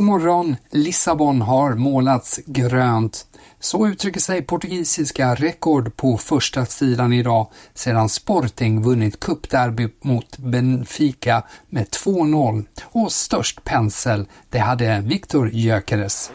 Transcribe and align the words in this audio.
God 0.00 0.06
morgon! 0.06 0.56
Lissabon 0.70 1.42
har 1.42 1.74
målats 1.74 2.40
grönt. 2.46 3.26
Så 3.60 3.86
uttrycker 3.86 4.20
sig 4.20 4.42
portugisiska 4.42 5.34
rekord 5.34 5.96
på 5.96 6.16
första 6.18 6.66
sidan 6.66 7.12
idag 7.12 7.50
sedan 7.74 8.08
Sporting 8.08 8.82
vunnit 8.82 9.20
cupderby 9.20 9.88
mot 10.02 10.38
Benfica 10.38 11.42
med 11.68 11.86
2-0 11.86 12.64
och 12.84 13.12
störst 13.12 13.64
pensel 13.64 14.26
det 14.50 14.58
hade 14.58 15.00
Victor 15.00 15.50
Gyökeres. 15.50 16.32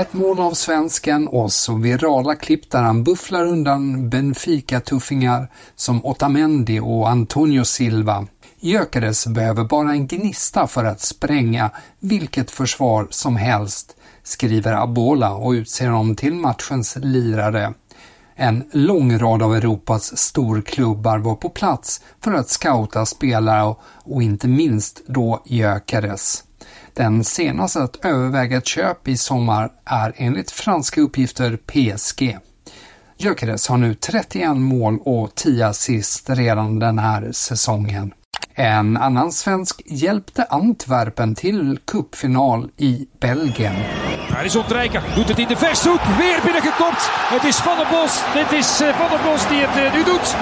Ett 0.00 0.12
mål 0.12 0.40
av 0.40 0.52
svensken 0.52 1.28
och 1.28 1.52
så 1.52 1.76
virala 1.76 2.34
klipp 2.34 2.70
där 2.70 2.82
han 2.82 3.04
bufflar 3.04 3.46
undan 3.46 4.10
Benfica-tuffingar 4.10 5.48
som 5.76 6.04
Otamendi 6.04 6.80
och 6.80 7.08
Antonio 7.10 7.64
Silva. 7.64 8.26
Gyökeres 8.60 9.26
behöver 9.26 9.64
bara 9.64 9.90
en 9.90 10.06
gnista 10.06 10.66
för 10.66 10.84
att 10.84 11.00
spränga 11.00 11.70
vilket 11.98 12.50
försvar 12.50 13.06
som 13.10 13.36
helst, 13.36 13.96
skriver 14.22 14.72
Abola 14.72 15.34
och 15.34 15.50
utser 15.50 15.88
honom 15.88 16.16
till 16.16 16.34
matchens 16.34 16.96
lirare. 17.00 17.74
En 18.36 18.64
lång 18.72 19.18
rad 19.18 19.42
av 19.42 19.56
Europas 19.56 20.18
storklubbar 20.18 21.18
var 21.18 21.34
på 21.34 21.48
plats 21.48 22.00
för 22.20 22.32
att 22.32 22.48
scouta 22.48 23.06
spelare 23.06 23.74
och 24.04 24.22
inte 24.22 24.48
minst 24.48 25.02
då 25.06 25.42
Gyökeres. 25.46 26.44
Den 27.00 27.24
senaste 27.24 27.82
att 27.82 28.04
överväga 28.04 28.56
ett 28.56 28.66
köp 28.66 29.08
i 29.08 29.16
sommar 29.16 29.72
är 29.84 30.12
enligt 30.16 30.50
franska 30.50 31.00
uppgifter 31.00 31.56
PSG. 31.56 32.38
Gyökeres 33.16 33.68
har 33.68 33.76
nu 33.76 33.94
31 33.94 34.56
mål 34.56 34.98
och 35.04 35.34
10 35.34 35.66
assist 35.66 36.30
redan 36.30 36.78
den 36.78 36.98
här 36.98 37.32
säsongen. 37.32 38.14
En 38.54 38.96
annan 38.96 39.32
svensk 39.32 39.82
hjälpte 39.86 40.44
Antwerpen 40.44 41.34
till 41.34 41.78
cupfinal 41.84 42.70
i 42.76 43.06
Belgien. 43.20 43.74
Daar 44.30 44.44
is 44.44 44.56
Ontrijker, 44.56 45.02
doet 45.16 45.28
het 45.28 45.38
in 45.38 45.48
de 45.48 45.56
versthoek, 45.56 46.00
weer 46.18 46.40
binnengekopt. 46.44 47.02
Het 47.10 47.44
is 47.44 47.56
Van 47.56 47.76
der 47.76 47.86
Bos, 47.90 48.22
dit 48.34 48.58
is 48.58 48.80
eh, 48.80 48.96
Van 48.96 49.10
der 49.10 49.20
Bos 49.24 49.48
die 49.48 49.58
het 49.58 49.76
eh, 49.86 49.94
nu 49.94 50.04
doet. 50.04 50.36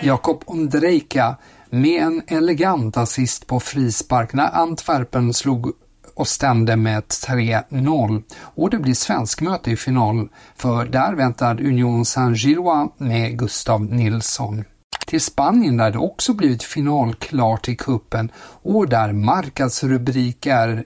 Jakob 0.00 0.42
Ondrejka 0.46 1.38
med 1.74 2.02
en 2.02 2.22
elegant 2.26 2.96
assist 2.96 3.46
på 3.46 3.60
frispark 3.60 4.32
när 4.32 4.50
Antwerpen 4.56 5.34
slog 5.34 5.72
Ostende 6.14 6.76
med 6.76 7.02
3-0 7.02 8.22
och 8.38 8.70
det 8.70 8.78
blir 8.78 8.94
svenskmöte 8.94 9.70
i 9.70 9.76
final 9.76 10.28
för 10.56 10.84
där 10.84 11.14
väntar 11.14 11.60
Union 11.60 12.04
Saint-Gillois 12.04 12.90
med 12.98 13.38
Gustav 13.38 13.84
Nilsson. 13.84 14.64
Till 15.06 15.20
Spanien 15.20 15.76
där 15.76 15.90
det 15.90 15.98
också 15.98 16.34
blivit 16.34 16.62
final 16.62 17.14
klart 17.14 17.68
i 17.68 17.76
kuppen 17.76 18.30
och 18.62 18.88
där 18.88 19.12
Marcas 19.12 19.84
rubrik 19.84 20.46
är 20.46 20.84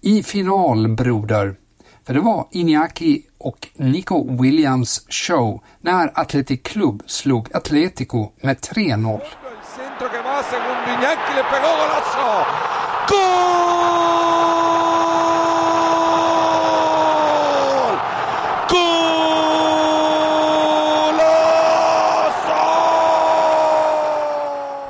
“I 0.00 0.22
final 0.22 0.88
broder”. 0.88 1.56
För 2.06 2.14
det 2.14 2.20
var 2.20 2.46
Iñaki 2.52 3.22
och 3.38 3.68
Nico 3.76 4.42
Williams 4.42 5.06
show 5.08 5.62
när 5.80 6.20
Athletic 6.20 6.60
Club 6.62 7.02
slog 7.06 7.48
Atletico 7.56 8.32
med 8.42 8.56
3-0 8.56 9.20
centro 10.84 11.26
que 11.26 11.34
le 11.34 11.44
pegó 11.44 11.68
golazo. 11.80 12.44
¡Gol! 13.08 13.60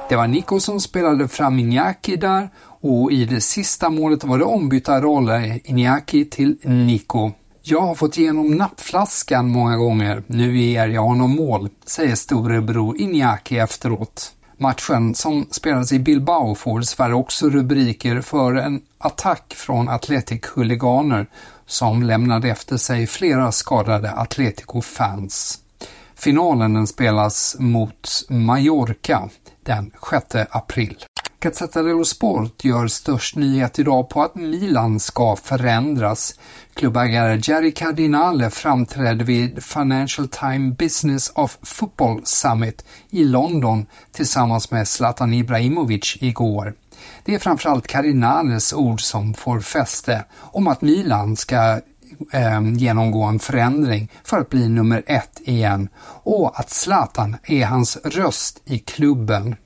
Det 0.09 0.17
var 0.17 0.27
Nico 0.27 0.61
som 0.61 0.81
spelade 0.81 1.29
fram 1.29 1.59
Iñaki 1.59 2.17
där 2.17 2.51
och 2.83 3.13
i 3.13 3.25
det 3.25 3.41
sista 3.41 3.91
målet 3.91 4.25
var 4.25 4.39
det 4.39 4.45
ombytta 4.45 5.01
roller, 5.01 5.61
Iñaki 5.65 6.31
till 6.31 6.57
Nico. 6.63 7.31
Jag 7.63 7.81
har 7.81 7.95
fått 7.95 8.19
igenom 8.19 8.51
nappflaskan 8.51 9.49
många 9.49 9.77
gånger, 9.77 10.23
nu 10.27 10.59
ger 10.59 10.89
jag 10.89 11.03
honom 11.03 11.31
mål, 11.37 11.69
säger 11.87 12.15
storebror 12.15 12.97
Iñaki 12.97 13.63
efteråt. 13.63 14.33
Matchen 14.63 15.15
som 15.15 15.47
spelades 15.51 15.93
i 15.93 15.99
Bilbao 15.99 16.55
får 16.55 16.79
dessvärre 16.81 17.15
också 17.15 17.51
rubriker 17.51 18.21
för 18.21 18.55
en 18.55 18.83
attack 18.99 19.55
från 19.57 19.89
Atletic-huliganer 19.89 21.27
som 21.67 22.03
lämnade 22.03 22.51
efter 22.51 22.77
sig 22.77 23.07
flera 23.07 23.53
skadade 23.53 24.13
Atletico-fans. 24.13 25.59
Finalen 26.15 26.87
spelas 26.87 27.57
mot 27.59 28.09
Mallorca 28.29 29.29
den 29.63 29.93
6 30.11 30.49
april. 30.51 31.05
Gazzetta 31.43 31.83
dello 31.83 32.05
Sport 32.05 32.65
gör 32.65 32.87
störst 32.87 33.37
nyhet 33.37 33.79
idag 33.79 34.09
på 34.09 34.23
att 34.23 34.35
Milan 34.35 35.01
ska 35.01 35.37
förändras. 35.37 36.35
Klubbägare 36.75 37.41
Jerry 37.43 37.73
Cardinale 37.73 38.51
framträdde 38.51 39.25
vid 39.25 39.65
Financial 39.65 40.29
Times 40.29 40.77
Business 40.77 41.33
of 41.35 41.59
Football 41.63 42.21
Summit 42.25 42.85
i 43.11 43.25
London 43.25 43.87
tillsammans 44.13 44.71
med 44.71 44.89
Zlatan 44.89 45.35
Ibrahimovic 45.35 46.17
igår. 46.21 46.75
Det 47.25 47.35
är 47.35 47.39
framförallt 47.39 47.87
Cardinales 47.87 48.73
ord 48.73 49.01
som 49.01 49.35
får 49.35 49.61
fäste 49.61 50.25
om 50.39 50.69
att 50.69 50.83
Milan 50.83 51.37
ska 51.37 51.81
ehm, 52.33 52.75
genomgå 52.75 53.23
en 53.23 53.39
förändring 53.39 54.11
för 54.25 54.39
att 54.39 54.51
bli 54.51 54.69
nummer 54.69 55.03
ett 55.07 55.41
igen 55.45 55.89
och 56.23 56.61
att 56.61 56.71
Zlatan 56.71 57.37
är 57.43 57.65
hans 57.65 57.97
röst 57.97 58.63
i 58.65 58.79
klubben. 58.79 59.57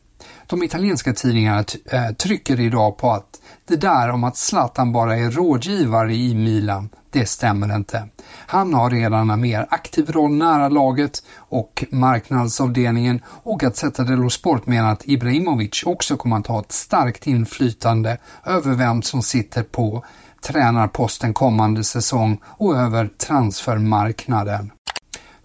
De 0.46 0.62
italienska 0.62 1.12
tidningarna 1.12 1.64
eh, 1.92 2.10
trycker 2.10 2.60
idag 2.60 2.98
på 2.98 3.10
att 3.12 3.40
det 3.68 3.76
där 3.76 4.10
om 4.10 4.24
att 4.24 4.36
Zlatan 4.36 4.92
bara 4.92 5.16
är 5.16 5.30
rådgivare 5.30 6.14
i 6.14 6.34
Milan, 6.34 6.88
det 7.10 7.26
stämmer 7.26 7.74
inte. 7.74 8.08
Han 8.46 8.74
har 8.74 8.90
redan 8.90 9.30
en 9.30 9.40
mer 9.40 9.66
aktiv 9.70 10.10
roll 10.10 10.32
nära 10.32 10.68
laget 10.68 11.22
och 11.36 11.84
marknadsavdelningen 11.90 13.22
och 13.26 13.64
att 13.64 13.76
sätta 13.76 14.04
Dello 14.04 14.30
Sport 14.30 14.66
menar 14.66 14.92
att 14.92 15.08
Ibrahimovic 15.08 15.82
också 15.86 16.16
kommer 16.16 16.36
att 16.36 16.46
ha 16.46 16.60
ett 16.60 16.72
starkt 16.72 17.26
inflytande 17.26 18.18
över 18.44 18.74
vem 18.74 19.02
som 19.02 19.22
sitter 19.22 19.62
på 19.62 20.04
tränarposten 20.46 21.34
kommande 21.34 21.84
säsong 21.84 22.40
och 22.44 22.76
över 22.76 23.10
transfermarknaden. 23.18 24.70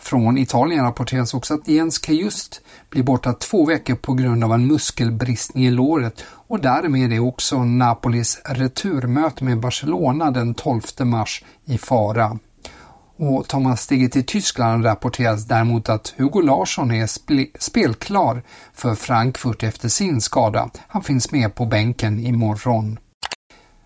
Från 0.09 0.37
Italien 0.37 0.85
rapporteras 0.85 1.33
också 1.33 1.53
att 1.53 1.67
Jens 1.67 1.99
Kajust 1.99 2.61
blir 2.89 3.03
borta 3.03 3.33
två 3.33 3.65
veckor 3.65 3.95
på 3.95 4.13
grund 4.13 4.43
av 4.43 4.53
en 4.53 4.67
muskelbristning 4.67 5.65
i 5.65 5.71
låret 5.71 6.23
och 6.31 6.59
därmed 6.59 7.13
är 7.13 7.19
också 7.19 7.63
Napolis 7.63 8.41
returmöte 8.45 9.43
med 9.43 9.59
Barcelona 9.59 10.31
den 10.31 10.53
12 10.53 10.81
mars 10.99 11.43
i 11.65 11.77
fara. 11.77 12.39
Och 13.17 13.47
tar 13.47 13.59
man 13.59 13.77
steget 13.77 14.11
till 14.11 14.25
Tyskland 14.25 14.85
rapporteras 14.85 15.45
däremot 15.45 15.89
att 15.89 16.13
Hugo 16.17 16.41
Larsson 16.41 16.91
är 16.91 17.07
spelklar 17.59 18.43
för 18.73 18.95
Frankfurt 18.95 19.63
efter 19.63 19.89
sin 19.89 20.21
skada. 20.21 20.69
Han 20.87 21.03
finns 21.03 21.31
med 21.31 21.55
på 21.55 21.65
bänken 21.65 22.19
imorgon. 22.19 22.99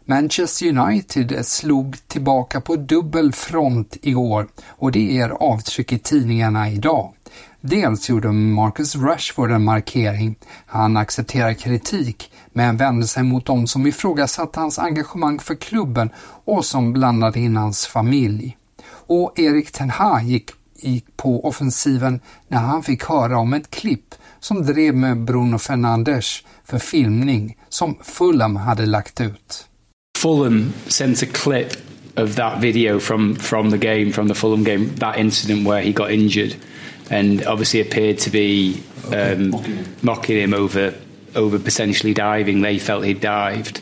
Manchester 0.05 0.65
United 0.65 1.45
slog 1.45 1.97
tillbaka 2.07 2.61
på 2.61 2.75
dubbel 2.75 3.33
front 3.33 3.97
igår 4.01 4.47
och 4.67 4.91
det 4.91 4.99
ger 4.99 5.29
avtryck 5.29 5.91
i 5.91 5.99
tidningarna 5.99 6.69
idag. 6.69 7.13
Dels 7.61 8.09
gjorde 8.09 8.31
Marcus 8.31 8.95
Rashford 8.95 9.51
en 9.51 9.63
markering. 9.63 10.35
Han 10.65 10.97
accepterar 10.97 11.53
kritik 11.53 12.31
men 12.53 12.77
vände 12.77 13.07
sig 13.07 13.23
mot 13.23 13.45
de 13.45 13.67
som 13.67 13.87
ifrågasatte 13.87 14.59
hans 14.59 14.79
engagemang 14.79 15.39
för 15.39 15.55
klubben 15.55 16.09
och 16.45 16.65
som 16.65 16.93
blandade 16.93 17.39
in 17.39 17.57
hans 17.57 17.87
familj. 17.87 18.57
Och 18.89 19.39
Erik 19.39 19.71
Ten 19.71 19.89
Hag 19.89 20.23
gick, 20.23 20.51
gick 20.75 21.17
på 21.17 21.47
offensiven 21.47 22.19
när 22.47 22.59
han 22.59 22.83
fick 22.83 23.03
höra 23.03 23.37
om 23.37 23.53
ett 23.53 23.69
klipp 23.69 24.15
som 24.39 24.65
drev 24.65 24.95
med 24.95 25.23
Bruno 25.23 25.57
Fernandes 25.57 26.43
för 26.65 26.79
filmning 26.79 27.57
som 27.69 27.97
Fulham 28.01 28.55
hade 28.55 28.85
lagt 28.85 29.21
ut. 29.21 29.67
Fulham 30.23 30.71
sent 30.87 31.21
a 31.21 31.25
clip 31.25 31.73
of 32.15 32.37
that 32.37 32.61
video 32.61 32.97
from 32.97 33.35
from 33.35 33.71
the 33.71 33.77
game, 33.77 34.13
from 34.13 34.29
the 34.29 34.33
Fulham 34.33 34.63
game, 34.63 34.95
that 34.95 35.17
incident 35.17 35.65
where 35.65 35.81
he 35.81 35.91
got 35.91 36.11
injured, 36.11 36.55
and 37.09 37.45
obviously 37.45 37.81
appeared 37.81 38.19
to 38.19 38.29
be 38.29 38.81
um, 39.11 39.49
mocking, 39.49 39.85
mocking 40.01 40.37
him 40.37 40.53
over 40.53 40.93
over 41.35 41.59
potentially 41.59 42.13
diving. 42.13 42.61
They 42.61 42.79
felt 42.79 43.03
he 43.03 43.13
dived. 43.13 43.81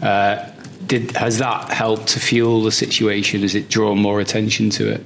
Uh, 0.00 0.48
did 0.86 1.10
has 1.16 1.38
that 1.38 1.72
helped 1.72 2.06
to 2.10 2.20
fuel 2.20 2.62
the 2.62 2.70
situation? 2.70 3.40
Has 3.40 3.56
it 3.56 3.68
drawn 3.68 3.98
more 3.98 4.20
attention 4.20 4.70
to 4.78 4.92
it? 4.92 5.04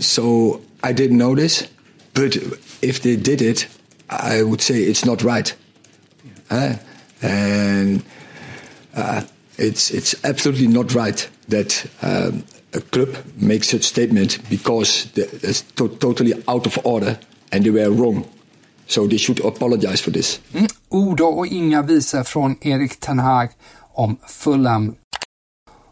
So 0.00 0.60
I 0.82 0.92
didn't 0.92 1.16
notice, 1.16 1.66
but 2.12 2.36
if 2.82 3.00
they 3.00 3.16
did 3.16 3.40
it, 3.40 3.68
I 4.10 4.42
would 4.42 4.60
say 4.60 4.82
it's 4.82 5.06
not 5.06 5.22
right. 5.22 5.56
Uh, 6.50 6.76
and 7.22 8.04
uh, 8.94 9.22
it's 9.60 9.90
it's 9.90 10.24
absolutely 10.24 10.68
not 10.68 10.94
right 10.94 11.30
that 11.48 11.86
um, 12.02 12.42
a 12.72 12.80
club 12.80 13.16
makes 13.36 13.68
such 13.68 13.82
statement 13.82 14.38
because 14.50 15.08
it's 15.16 15.62
to 15.62 15.88
totally 15.88 16.32
out 16.48 16.66
of 16.66 16.78
order 16.84 17.18
and 17.52 17.64
they 17.64 17.70
were 17.70 17.90
wrong. 17.90 18.24
So 18.86 19.06
they 19.06 19.18
should 19.18 19.44
apologize 19.44 20.00
for 20.00 20.10
this. 20.10 20.40
Mm. 20.52 20.66
Ord 20.88 21.20
och 21.20 21.46
inga 21.46 21.82
visor 21.82 22.22
från 22.22 22.56
Erik 22.60 23.00
Ten 23.00 23.18
Hag 23.18 23.48
om 23.94 24.16
Fulham. 24.28 24.94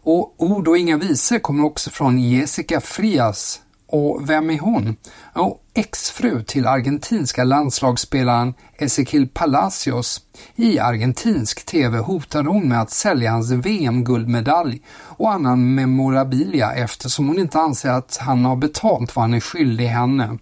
Och 0.03 0.35
ord 0.37 0.67
och 0.67 0.77
inga 0.77 0.97
visor 0.97 1.39
kommer 1.39 1.65
också 1.65 1.89
från 1.89 2.19
Jessica 2.19 2.81
Frias. 2.81 3.61
Och 3.91 4.29
vem 4.29 4.49
är 4.49 4.59
hon? 4.59 4.95
Jo, 5.35 5.59
exfru 5.73 6.43
till 6.43 6.67
argentinska 6.67 7.43
landslagsspelaren 7.43 8.53
Ezequiel 8.77 9.27
Palacios. 9.27 10.21
I 10.55 10.79
argentinsk 10.79 11.65
TV 11.65 11.97
hotade 11.97 12.49
hon 12.49 12.69
med 12.69 12.81
att 12.81 12.91
sälja 12.91 13.31
hans 13.31 13.51
VM-guldmedalj 13.51 14.81
och 14.91 15.31
annan 15.31 15.75
memorabilia 15.75 16.71
eftersom 16.71 17.27
hon 17.27 17.39
inte 17.39 17.59
anser 17.59 17.89
att 17.89 18.17
han 18.21 18.45
har 18.45 18.55
betalt 18.55 19.15
vad 19.15 19.23
han 19.23 19.33
är 19.33 19.39
skyldig 19.39 19.87
henne. 19.87 20.37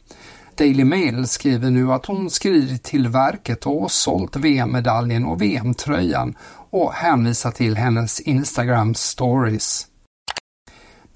Daily 0.58 0.84
Mail 0.84 1.28
skriver 1.28 1.70
nu 1.70 1.94
att 1.94 2.06
hon 2.06 2.30
skrivit 2.30 2.84
till 2.84 3.08
verket 3.08 3.66
och 3.66 3.92
sålt 3.92 4.36
VM-medaljen 4.36 5.26
och 5.26 5.42
VM-tröjan 5.42 6.36
och 6.70 6.94
hänvisar 6.94 7.52
till 7.52 7.78
hennes 7.78 8.20
Instagram 8.20 8.96
stories. 8.96 9.88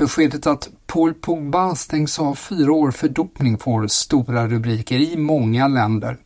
Beskedet 0.02 0.48
att 0.48 0.70
Paul 0.88 1.14
Pogba 1.14 1.76
stängs 1.76 2.20
av 2.20 2.36
fyra 2.36 2.74
år 2.74 2.92
för 2.92 3.10
dopning 3.10 3.58
får 3.58 3.88
stora 3.88 4.48
rubriker 4.48 5.00
i 5.00 5.18
många 5.18 5.68
länder. 5.68 6.18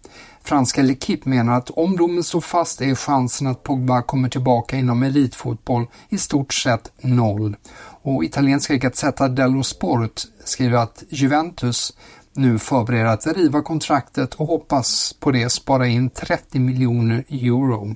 Franska 0.44 0.82
L'Equipe 0.82 1.30
menar 1.30 1.58
att 1.58 1.70
om 1.70 1.98
domen 1.98 2.24
står 2.24 2.42
fast 2.42 2.82
är 2.82 2.96
chansen 2.96 3.48
att 3.48 3.64
Pogba 3.64 4.02
kommer 4.02 4.30
tillbaka 4.30 4.78
inom 4.78 5.04
elitfotboll 5.04 5.88
i 6.10 6.18
stort 6.18 6.54
sett 6.54 6.92
noll. 7.02 7.56
Och 8.02 8.24
italienska 8.24 8.76
Gazzetta 8.76 9.28
dello 9.28 9.64
Sport 9.64 10.22
skriver 10.44 10.78
att 10.78 11.04
Juventus 11.10 11.94
nu 12.34 12.60
förbereder 12.60 13.06
att 13.06 13.28
riva 13.28 13.62
kontraktet 13.62 14.34
och 14.34 14.48
hoppas 14.48 15.14
på 15.20 15.32
det 15.32 15.50
spara 15.50 15.88
in 15.88 16.10
30 16.10 16.60
miljoner 16.60 17.24
euro. 17.30 17.96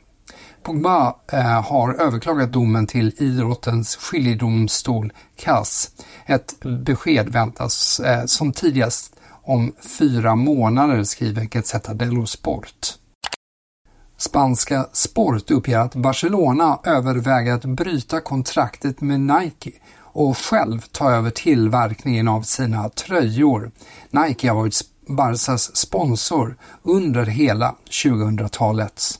Pogba 0.63 1.15
eh, 1.31 1.61
har 1.61 1.93
överklagat 1.93 2.53
domen 2.53 2.87
till 2.87 3.13
idrottens 3.17 3.95
skiljedomstol 3.95 5.13
CAS. 5.37 5.91
Ett 6.25 6.59
besked 6.85 7.29
väntas 7.29 7.99
eh, 7.99 8.25
som 8.25 8.51
tidigast 8.51 9.15
om 9.43 9.73
fyra 9.99 10.35
månader, 10.35 11.03
skriver 11.03 11.43
Gazzetta 11.43 11.93
dello 11.93 12.25
Sport. 12.25 12.93
Spanska 14.17 14.85
Sport 14.93 15.51
uppger 15.51 15.79
att 15.79 15.95
Barcelona 15.95 16.79
överväger 16.83 17.53
att 17.53 17.65
bryta 17.65 18.21
kontraktet 18.21 19.01
med 19.01 19.19
Nike 19.19 19.71
och 19.97 20.37
själv 20.37 20.81
ta 20.91 21.11
över 21.11 21.29
tillverkningen 21.29 22.27
av 22.27 22.41
sina 22.41 22.89
tröjor. 22.89 23.71
Nike 24.09 24.49
har 24.49 24.55
varit 24.55 24.81
Barsas 25.07 25.75
sponsor 25.75 26.57
under 26.83 27.25
hela 27.25 27.75
2000-talet. 27.89 29.19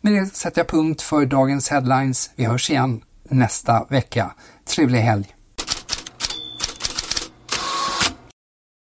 Med 0.00 0.12
det 0.12 0.34
sätter 0.34 0.60
jag 0.60 0.68
punkt 0.68 1.02
för 1.02 1.26
dagens 1.26 1.68
headlines. 1.68 2.30
Vi 2.36 2.44
hörs 2.44 2.70
igen 2.70 3.02
nästa 3.28 3.84
vecka. 3.84 4.34
Trevlig 4.64 4.98
helg! 5.00 5.35